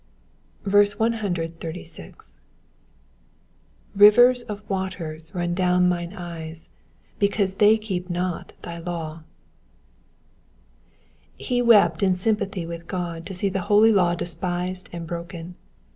136. 0.63 2.39
''^Rivers 3.95 4.41
of 4.49 4.67
waters 4.67 5.35
run 5.35 5.53
down 5.53 5.87
mine 5.87 6.11
eyes, 6.13 6.69
because 7.19 7.53
they 7.61 7.77
keep 7.77 8.09
not 8.09 8.53
thy 8.63 8.79
law,^^ 8.79 9.21
He 11.37 11.61
wept 11.61 12.01
in 12.01 12.15
sympathy 12.15 12.65
with 12.65 12.87
God 12.87 13.27
to 13.27 13.35
see 13.35 13.47
the 13.49 13.61
holy 13.69 13.91
law 13.91 14.15
despised 14.15 14.89
and 14.91 15.05
broken. 15.05 15.53